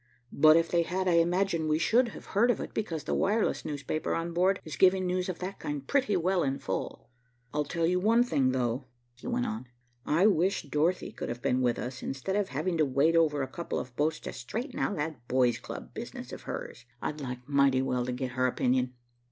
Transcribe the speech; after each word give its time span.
But 0.33 0.57
if 0.57 0.67
they 0.71 0.81
had, 0.81 1.07
I 1.07 1.17
imagine, 1.19 1.67
we 1.67 1.77
should 1.77 2.07
have 2.07 2.25
heard 2.33 2.49
of 2.49 2.59
it, 2.59 2.73
because 2.73 3.03
the 3.03 3.13
wireless 3.13 3.63
newspaper 3.63 4.15
on 4.15 4.33
board 4.33 4.59
is 4.65 4.75
giving 4.75 5.05
news 5.05 5.29
of 5.29 5.37
that 5.37 5.59
kind 5.59 5.85
pretty 5.85 6.17
well 6.17 6.41
in 6.41 6.57
full. 6.57 7.11
I'll 7.53 7.65
tell 7.65 7.85
you 7.85 7.99
one 7.99 8.23
thing 8.23 8.51
though," 8.51 8.85
he 9.13 9.27
went 9.27 9.45
on, 9.45 9.67
"I 10.03 10.25
wish 10.25 10.63
Dorothy 10.63 11.11
could 11.11 11.29
have 11.29 11.43
been 11.43 11.61
with 11.61 11.77
us 11.77 12.01
instead 12.01 12.35
of 12.35 12.49
having 12.49 12.77
to 12.79 12.83
wait 12.83 13.15
over 13.15 13.43
a 13.43 13.47
couple 13.47 13.77
of 13.77 13.95
boats 13.95 14.19
to 14.21 14.33
straighten 14.33 14.79
out 14.79 14.95
that 14.95 15.27
Boy's 15.27 15.59
Club 15.59 15.93
business 15.93 16.33
of 16.33 16.41
hers. 16.49 16.83
I'd 16.99 17.21
like 17.21 17.47
mighty 17.47 17.83
well 17.83 18.03
to 18.07 18.11
get 18.11 18.31
her 18.31 18.47
opinion." 18.47 18.95